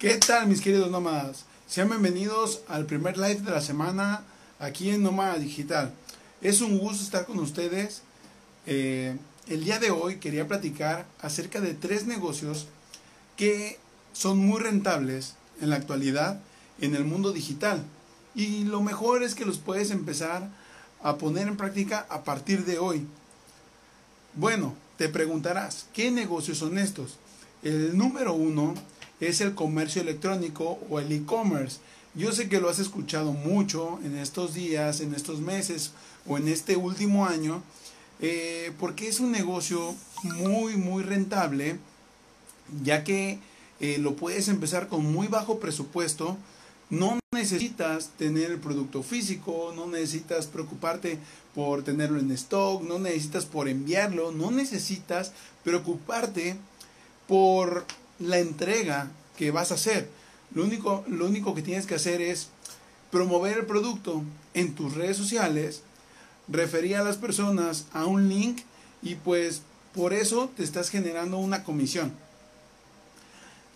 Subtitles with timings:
[0.00, 1.44] ¿Qué tal mis queridos nómadas?
[1.66, 4.22] Sean bienvenidos al primer live de la semana
[4.58, 5.92] aquí en Nómada Digital.
[6.40, 8.00] Es un gusto estar con ustedes.
[8.64, 12.66] Eh, el día de hoy quería platicar acerca de tres negocios
[13.36, 13.78] que
[14.14, 16.40] son muy rentables en la actualidad
[16.80, 17.84] en el mundo digital.
[18.34, 20.48] Y lo mejor es que los puedes empezar
[21.02, 23.06] a poner en práctica a partir de hoy.
[24.32, 27.18] Bueno, te preguntarás, ¿qué negocios son estos?
[27.62, 28.72] El número uno
[29.20, 31.78] es el comercio electrónico o el e-commerce.
[32.14, 35.92] Yo sé que lo has escuchado mucho en estos días, en estos meses
[36.26, 37.62] o en este último año,
[38.20, 41.78] eh, porque es un negocio muy, muy rentable,
[42.82, 43.38] ya que
[43.78, 46.36] eh, lo puedes empezar con muy bajo presupuesto.
[46.90, 51.18] No necesitas tener el producto físico, no necesitas preocuparte
[51.54, 55.32] por tenerlo en stock, no necesitas por enviarlo, no necesitas
[55.62, 56.56] preocuparte
[57.28, 57.86] por
[58.20, 60.08] la entrega que vas a hacer.
[60.54, 62.48] Lo único, lo único que tienes que hacer es
[63.10, 64.22] promover el producto
[64.54, 65.82] en tus redes sociales,
[66.48, 68.60] referir a las personas a un link
[69.02, 69.62] y pues
[69.94, 72.12] por eso te estás generando una comisión.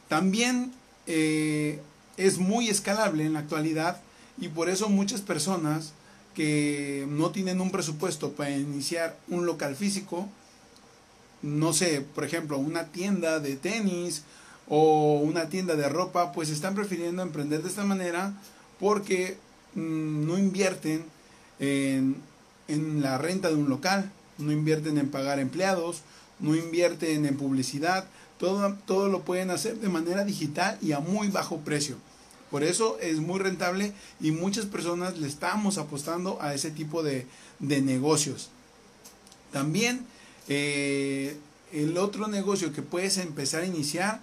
[0.09, 0.73] También
[1.07, 1.81] eh,
[2.17, 4.01] es muy escalable en la actualidad
[4.39, 5.93] y por eso muchas personas
[6.35, 10.29] que no tienen un presupuesto para iniciar un local físico,
[11.45, 14.23] no sé, por ejemplo, una tienda de tenis
[14.67, 18.33] o una tienda de ropa, pues están prefiriendo emprender de esta manera
[18.81, 19.37] porque
[19.75, 21.05] mm, no invierten
[21.59, 22.17] en,
[22.67, 26.01] en la renta de un local, no invierten en pagar empleados,
[26.41, 28.07] no invierten en publicidad,
[28.39, 31.97] todo, todo lo pueden hacer de manera digital y a muy bajo precio.
[32.51, 37.27] Por eso es muy rentable y muchas personas le estamos apostando a ese tipo de,
[37.59, 38.49] de negocios.
[39.53, 40.07] También
[40.49, 41.37] eh,
[41.73, 44.21] el otro negocio que puedes empezar a iniciar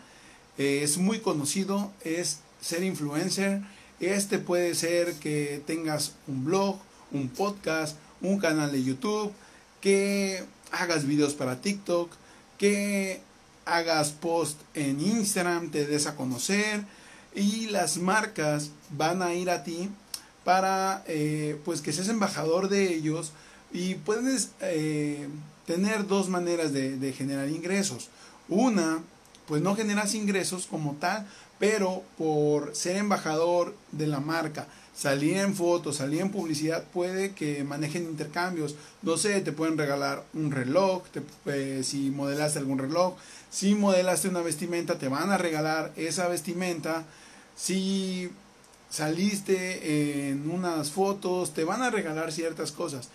[0.57, 3.61] eh, es muy conocido, es ser influencer.
[3.99, 6.77] Este puede ser que tengas un blog,
[7.11, 9.31] un podcast, un canal de YouTube,
[9.79, 12.11] que hagas videos para TikTok,
[12.57, 13.21] que
[13.65, 16.83] hagas post en Instagram, te des a conocer
[17.35, 19.89] y las marcas van a ir a ti
[20.43, 23.31] para eh, pues que seas embajador de ellos
[23.71, 24.51] y puedes
[25.71, 28.09] tener dos maneras de, generar ingresos.
[28.49, 28.99] Una,
[29.47, 31.25] pues no generas ingresos como tal,
[31.59, 37.63] pero por ser embajador de la marca, salir en fotos, salir en publicidad, puede que
[37.63, 38.75] manejen intercambios.
[39.01, 41.03] No sé, te pueden regalar un reloj,
[41.45, 43.13] eh, si modelaste algún reloj,
[43.49, 47.05] si modelaste una vestimenta, te van a regalar esa vestimenta.
[47.55, 48.29] Si
[48.89, 53.07] saliste en unas fotos, te van a regalar ciertas cosas.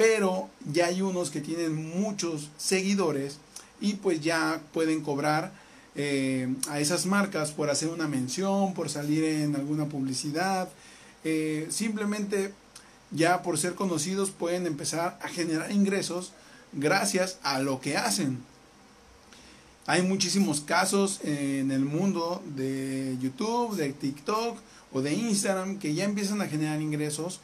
[0.00, 3.36] Pero ya hay unos que tienen muchos seguidores
[3.82, 5.52] y pues ya pueden cobrar
[5.94, 10.70] eh, a esas marcas por hacer una mención, por salir en alguna publicidad.
[11.22, 12.54] Eh, simplemente
[13.10, 16.32] ya por ser conocidos pueden empezar a generar ingresos
[16.72, 18.38] gracias a lo que hacen.
[19.84, 24.56] Hay muchísimos casos en el mundo de YouTube, de TikTok
[24.94, 27.40] o de Instagram que ya empiezan a generar ingresos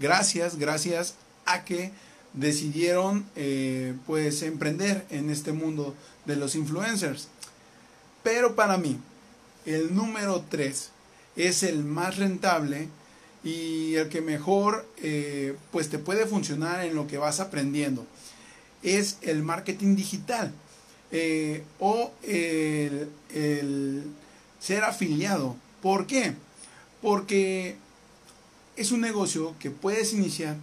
[0.00, 1.16] gracias, gracias
[1.52, 1.92] a que
[2.32, 5.94] decidieron eh, pues emprender en este mundo
[6.26, 7.28] de los influencers.
[8.22, 8.98] Pero para mí,
[9.66, 10.90] el número 3
[11.36, 12.88] es el más rentable
[13.42, 18.06] y el que mejor eh, pues te puede funcionar en lo que vas aprendiendo.
[18.82, 20.52] Es el marketing digital.
[21.12, 24.04] Eh, o el, el
[24.60, 25.56] ser afiliado.
[25.82, 26.34] ¿Por qué?
[27.02, 27.74] Porque
[28.76, 30.56] es un negocio que puedes iniciar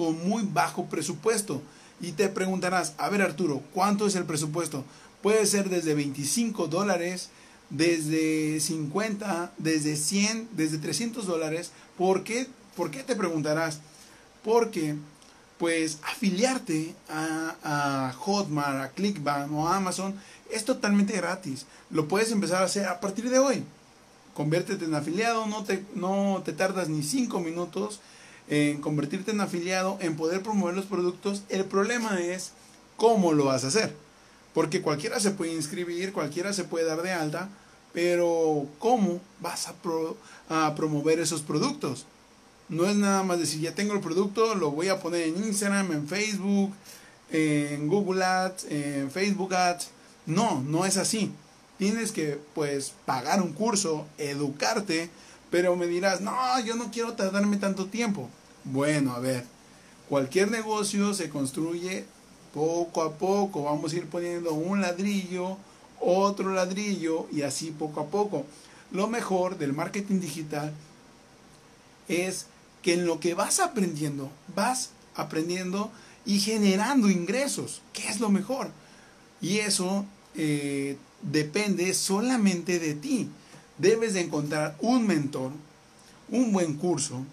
[0.00, 1.62] con muy bajo presupuesto.
[2.00, 4.84] Y te preguntarás, a ver Arturo, ¿cuánto es el presupuesto?
[5.22, 7.28] Puede ser desde 25 dólares,
[7.68, 11.72] desde 50, desde 100, desde 300 dólares.
[11.98, 12.46] ¿Por qué?
[12.74, 13.80] ¿Por qué te preguntarás?
[14.42, 14.96] Porque
[15.58, 20.14] pues afiliarte a, a, Hotmart, a Clickbank o a Amazon
[20.50, 21.66] es totalmente gratis.
[21.90, 23.62] Lo puedes empezar a hacer a partir de hoy.
[24.32, 28.00] Conviértete en afiliado, no te, no te tardas ni 5 minutos
[28.48, 31.42] en convertirte en afiliado, en poder promover los productos.
[31.48, 32.52] El problema es
[32.96, 33.94] cómo lo vas a hacer.
[34.54, 37.48] Porque cualquiera se puede inscribir, cualquiera se puede dar de alta,
[37.92, 40.16] pero ¿cómo vas a, pro,
[40.48, 42.06] a promover esos productos?
[42.68, 45.92] No es nada más decir, ya tengo el producto, lo voy a poner en Instagram,
[45.92, 46.72] en Facebook,
[47.30, 49.88] en Google Ads, en Facebook Ads.
[50.26, 51.32] No, no es así.
[51.78, 55.10] Tienes que pues pagar un curso, educarte,
[55.50, 58.28] pero me dirás, no, yo no quiero tardarme tanto tiempo.
[58.64, 59.44] Bueno, a ver,
[60.08, 62.04] cualquier negocio se construye
[62.54, 63.64] poco a poco.
[63.64, 65.56] Vamos a ir poniendo un ladrillo,
[66.00, 68.46] otro ladrillo y así poco a poco.
[68.92, 70.72] lo mejor del marketing digital
[72.08, 72.46] es
[72.82, 75.92] que en lo que vas aprendiendo, vas aprendiendo
[76.24, 78.70] y generando ingresos, que es lo mejor.
[79.40, 80.04] Y eso
[80.34, 83.28] eh, depende solamente de ti.
[83.80, 85.52] Debes de encontrar un mentor,
[86.28, 87.24] un buen curso,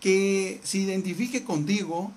[0.00, 2.12] que se identifique contigo,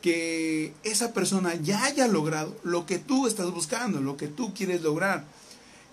[0.00, 4.82] que esa persona ya haya logrado lo que tú estás buscando, lo que tú quieres
[4.82, 5.24] lograr.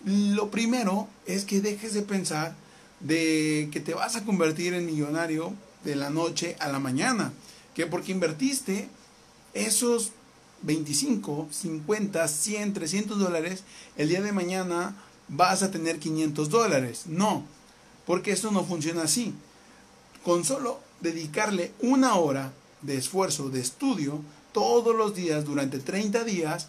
[0.05, 2.55] Lo primero es que dejes de pensar
[2.99, 5.53] de que te vas a convertir en millonario
[5.83, 7.33] de la noche a la mañana,
[7.73, 8.87] que porque invertiste
[9.53, 10.11] esos
[10.63, 13.63] 25, 50, 100, 300 dólares,
[13.97, 14.95] el día de mañana
[15.31, 17.03] vas a tener 500 dólares.
[17.07, 17.43] No,
[18.05, 19.33] porque esto no funciona así.
[20.23, 26.67] Con solo dedicarle una hora de esfuerzo, de estudio, todos los días durante 30 días,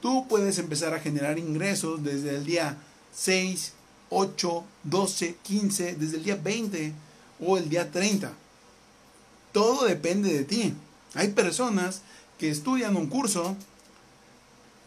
[0.00, 2.78] tú puedes empezar a generar ingresos desde el día
[3.14, 3.72] 6,
[4.10, 6.92] 8, 12, 15, desde el día 20
[7.40, 8.32] o el día 30.
[9.52, 10.74] Todo depende de ti.
[11.14, 12.02] Hay personas
[12.38, 13.56] que estudian un curso,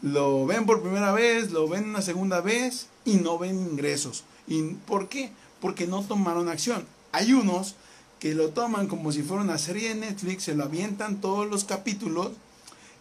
[0.02, 4.24] lo ven por primera vez, lo ven una segunda vez y no ven ingresos.
[4.46, 5.30] ¿Y por qué?
[5.60, 6.84] Porque no tomaron acción.
[7.12, 7.74] Hay unos
[8.20, 11.64] que lo toman como si fuera una serie de Netflix, se lo avientan todos los
[11.64, 12.32] capítulos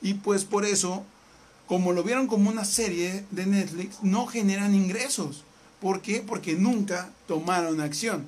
[0.02, 1.04] y pues por eso,
[1.68, 5.44] como lo vieron como una serie de Netflix, no generan ingresos.
[5.82, 6.24] ¿Por qué?
[6.26, 8.26] Porque nunca tomaron acción.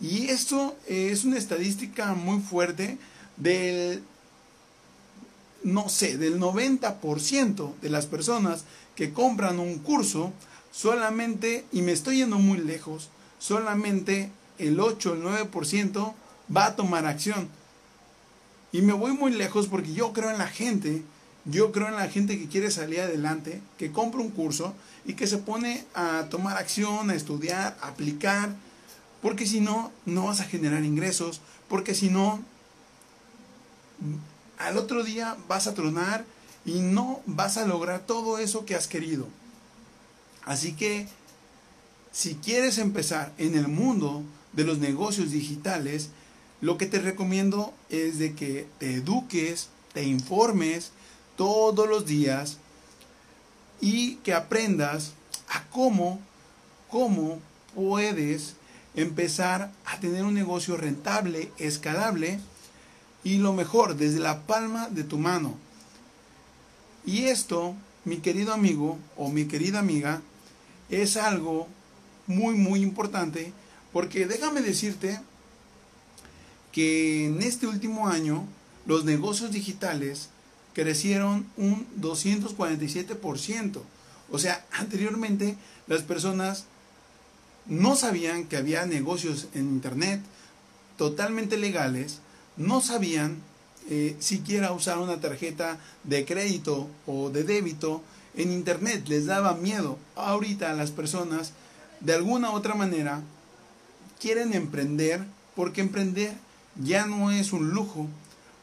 [0.00, 2.98] Y esto es una estadística muy fuerte
[3.36, 4.02] del,
[5.64, 8.64] no sé, del 90% de las personas
[8.94, 10.32] que compran un curso,
[10.70, 13.08] solamente, y me estoy yendo muy lejos,
[13.38, 16.14] solamente el 8, el 9%
[16.54, 17.48] va a tomar acción.
[18.72, 21.02] Y me voy muy lejos porque yo creo en la gente,
[21.44, 24.74] yo creo en la gente que quiere salir adelante, que compra un curso
[25.04, 28.54] y que se pone a tomar acción, a estudiar, a aplicar,
[29.22, 32.42] porque si no, no vas a generar ingresos, porque si no,
[34.58, 36.24] al otro día vas a tronar
[36.64, 39.26] y no vas a lograr todo eso que has querido.
[40.44, 41.08] Así que,
[42.12, 44.22] si quieres empezar en el mundo
[44.52, 46.10] de los negocios digitales,
[46.60, 50.92] lo que te recomiendo es de que te eduques, te informes
[51.36, 52.58] todos los días
[53.80, 55.12] y que aprendas
[55.48, 56.20] a cómo,
[56.88, 57.40] cómo
[57.74, 58.54] puedes
[58.94, 62.38] empezar a tener un negocio rentable, escalable
[63.24, 65.56] y lo mejor, desde la palma de tu mano.
[67.06, 67.74] Y esto,
[68.04, 70.22] mi querido amigo o mi querida amiga,
[70.90, 71.66] es algo
[72.26, 73.52] muy, muy importante
[73.92, 75.20] porque déjame decirte
[76.72, 78.46] que en este último año
[78.86, 80.28] los negocios digitales
[80.74, 83.80] crecieron un 247%.
[84.30, 85.56] O sea, anteriormente
[85.86, 86.64] las personas
[87.66, 90.20] no sabían que había negocios en Internet
[90.98, 92.18] totalmente legales,
[92.56, 93.38] no sabían
[93.90, 98.02] eh, siquiera usar una tarjeta de crédito o de débito
[98.36, 99.98] en Internet, les daba miedo.
[100.16, 101.52] Ahorita las personas,
[102.00, 103.22] de alguna u otra manera,
[104.20, 105.24] quieren emprender
[105.54, 106.32] porque emprender
[106.82, 108.08] ya no es un lujo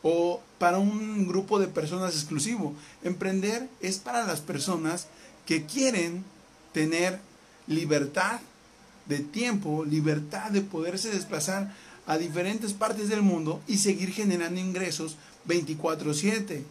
[0.04, 2.74] o para un grupo de personas exclusivo.
[3.04, 5.08] Emprender es para las personas
[5.46, 6.24] que quieren
[6.74, 7.20] tener
[7.68, 8.40] libertad
[9.06, 11.74] de tiempo, libertad de poderse desplazar
[12.08, 16.64] a diferentes partes del mundo y seguir generando ingresos 24/7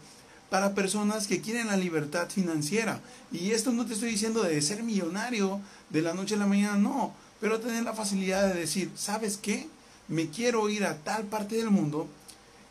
[0.50, 3.00] para personas que quieren la libertad financiera.
[3.32, 5.60] Y esto no te estoy diciendo de ser millonario
[5.90, 9.68] de la noche a la mañana, no, pero tener la facilidad de decir, ¿sabes qué?
[10.08, 12.08] Me quiero ir a tal parte del mundo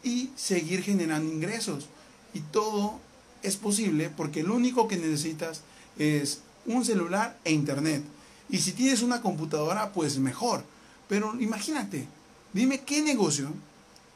[0.04, 1.88] y seguir generando ingresos.
[2.34, 3.00] Y todo
[3.42, 5.62] es posible porque lo único que necesitas
[5.98, 8.04] es un celular e internet.
[8.50, 10.64] Y si tienes una computadora, pues mejor.
[11.08, 12.08] Pero imagínate,
[12.54, 13.52] dime qué negocio,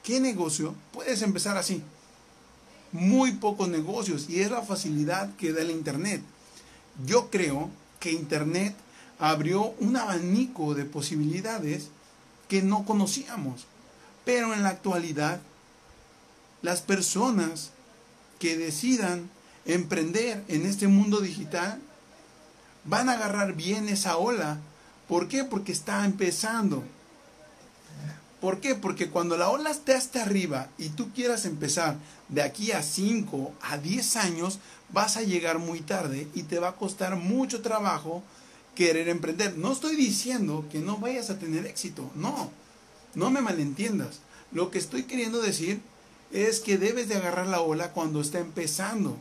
[0.03, 1.81] qué negocio puedes empezar así.
[2.91, 6.21] Muy pocos negocios y es la facilidad que da el internet.
[7.05, 8.75] Yo creo que internet
[9.17, 11.87] abrió un abanico de posibilidades
[12.47, 13.65] que no conocíamos.
[14.25, 15.41] Pero en la actualidad
[16.61, 17.71] las personas
[18.39, 19.29] que decidan
[19.65, 21.79] emprender en este mundo digital
[22.85, 24.57] van a agarrar bien esa ola.
[25.07, 25.43] ¿Por qué?
[25.43, 26.83] Porque está empezando.
[28.43, 28.75] ¿Por qué?
[28.75, 31.95] Porque cuando la ola esté hasta arriba y tú quieras empezar
[32.27, 34.59] de aquí a 5 a 10 años,
[34.91, 38.21] vas a llegar muy tarde y te va a costar mucho trabajo
[38.75, 39.57] querer emprender.
[39.57, 42.51] No estoy diciendo que no vayas a tener éxito, no,
[43.15, 44.19] no me malentiendas.
[44.51, 45.79] Lo que estoy queriendo decir
[46.33, 49.15] es que debes de agarrar la ola cuando está empezando.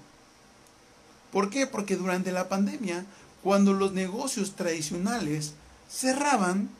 [1.30, 1.68] ¿Por qué?
[1.68, 3.06] Porque durante la pandemia
[3.44, 5.52] cuando los negocios tradicionales
[5.88, 6.70] cerraban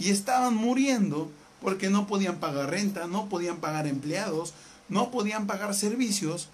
[0.00, 4.54] y estaban muriendo porque no podían pagar renta, no podían pagar empleados,
[4.88, 6.48] no podían pagar servicios,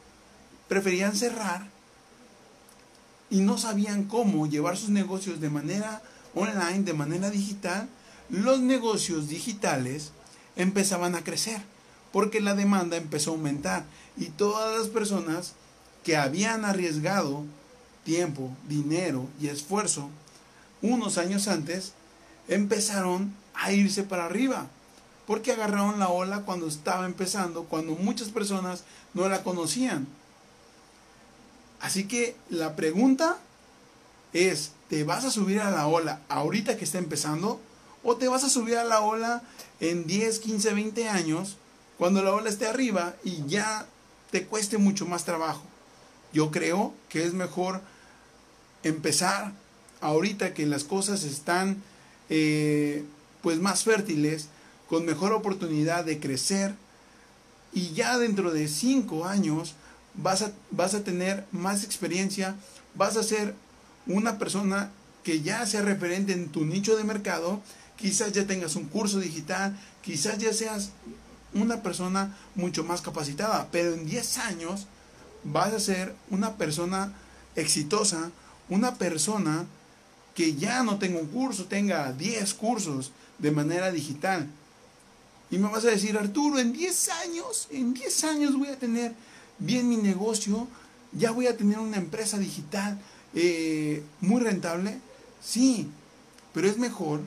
[0.68, 1.66] preferían cerrar
[3.30, 6.02] y no sabían cómo llevar sus negocios de manera
[6.34, 7.88] online, de manera digital,
[8.28, 10.12] los negocios digitales
[10.56, 11.62] empezaban a crecer
[12.12, 13.84] porque la demanda empezó a aumentar
[14.16, 15.54] y todas las personas
[16.04, 17.44] que habían arriesgado
[18.04, 20.10] tiempo, dinero y esfuerzo
[20.82, 21.92] unos años antes
[22.48, 24.68] empezaron a irse para arriba
[25.26, 30.06] porque agarraron la ola cuando estaba empezando, cuando muchas personas no la conocían.
[31.80, 33.38] Así que la pregunta
[34.32, 37.60] es, ¿te vas a subir a la ola ahorita que está empezando?
[38.02, 39.42] ¿O te vas a subir a la ola
[39.80, 41.56] en 10, 15, 20 años
[41.98, 43.86] cuando la ola esté arriba y ya
[44.30, 45.62] te cueste mucho más trabajo?
[46.32, 47.80] Yo creo que es mejor
[48.82, 49.52] empezar
[50.00, 51.82] ahorita que las cosas están
[52.28, 53.04] eh,
[53.42, 54.48] pues más fértiles,
[54.88, 56.74] con mejor oportunidad de crecer
[57.72, 59.74] y ya dentro de 5 años
[60.14, 62.56] vas a, vas a tener más experiencia,
[62.94, 63.54] vas a ser
[64.06, 64.90] una persona
[65.24, 67.60] que ya sea referente en tu nicho de mercado,
[67.96, 70.90] quizás ya tengas un curso digital, quizás ya seas
[71.52, 74.86] una persona mucho más capacitada, pero en 10 años
[75.42, 77.12] vas a ser una persona
[77.56, 78.30] exitosa,
[78.68, 79.66] una persona
[80.34, 84.48] que ya no tenga un curso, tenga 10 cursos de manera digital.
[85.50, 89.14] Y me vas a decir, Arturo, en 10 años, en 10 años voy a tener
[89.58, 90.66] bien mi negocio,
[91.12, 92.98] ya voy a tener una empresa digital
[93.34, 94.98] eh, muy rentable.
[95.42, 95.88] Sí,
[96.52, 97.20] pero es mejor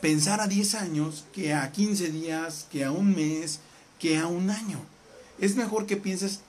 [0.00, 3.60] pensar a 10 años que a 15 días, que a un mes,
[3.98, 4.80] que a un año.
[5.38, 6.40] Es mejor que pienses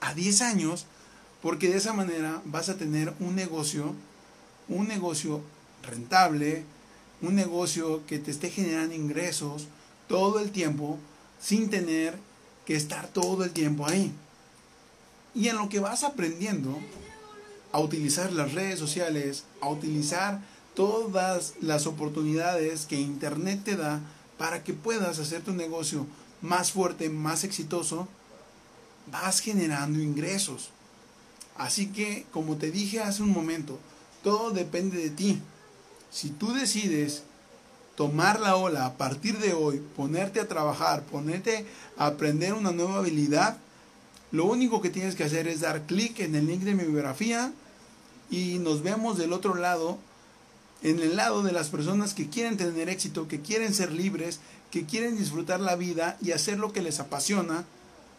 [0.00, 0.86] a 10 años
[1.42, 3.94] porque de esa manera vas a tener un negocio,
[4.68, 5.42] un negocio
[5.82, 6.64] rentable,
[7.26, 9.66] un negocio que te esté generando ingresos
[10.08, 10.98] todo el tiempo
[11.40, 12.18] sin tener
[12.64, 14.12] que estar todo el tiempo ahí.
[15.34, 16.78] Y en lo que vas aprendiendo
[17.72, 20.40] a utilizar las redes sociales, a utilizar
[20.74, 24.00] todas las oportunidades que Internet te da
[24.38, 26.06] para que puedas hacer tu negocio
[26.42, 28.08] más fuerte, más exitoso,
[29.10, 30.70] vas generando ingresos.
[31.56, 33.78] Así que, como te dije hace un momento,
[34.22, 35.40] todo depende de ti.
[36.10, 37.22] Si tú decides
[37.96, 42.98] tomar la ola a partir de hoy, ponerte a trabajar, ponerte a aprender una nueva
[42.98, 43.58] habilidad,
[44.32, 47.52] lo único que tienes que hacer es dar clic en el link de mi biografía
[48.30, 49.98] y nos vemos del otro lado,
[50.82, 54.84] en el lado de las personas que quieren tener éxito, que quieren ser libres, que
[54.84, 57.64] quieren disfrutar la vida y hacer lo que les apasiona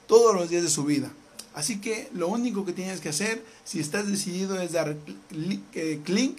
[0.07, 1.11] todos los días de su vida.
[1.53, 4.95] Así que lo único que tienes que hacer, si estás decidido, es dar
[5.73, 6.37] eh, clic,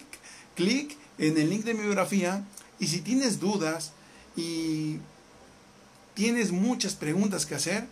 [0.55, 2.43] clic en el link de mi biografía
[2.79, 3.91] y si tienes dudas
[4.35, 4.97] y
[6.15, 7.87] tienes muchas preguntas que hacer,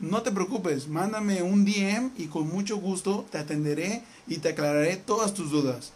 [0.00, 4.96] no te preocupes, mándame un DM y con mucho gusto te atenderé y te aclararé
[4.96, 5.92] todas tus dudas.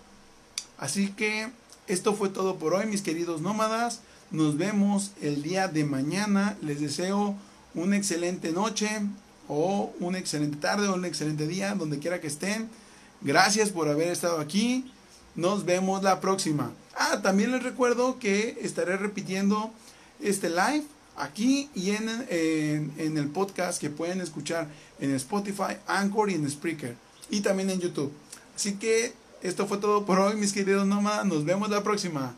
[0.78, 1.48] Así que
[1.86, 4.00] esto fue todo por hoy, mis queridos nómadas.
[4.30, 6.56] Nos vemos el día de mañana.
[6.60, 7.34] Les deseo
[7.74, 8.88] una excelente noche
[9.48, 12.68] o una excelente tarde o un excelente día, donde quiera que estén.
[13.22, 14.90] Gracias por haber estado aquí.
[15.34, 16.72] Nos vemos la próxima.
[16.96, 19.72] Ah, también les recuerdo que estaré repitiendo
[20.20, 20.84] este live
[21.16, 24.68] aquí y en, en, el podcast que pueden escuchar
[25.00, 26.96] en Spotify, Anchor y en Spreaker.
[27.30, 28.12] Y también en YouTube.
[28.54, 29.12] Así que
[29.42, 31.26] esto fue todo por hoy, mis queridos nómadas.
[31.26, 32.34] Nos vemos la próxima.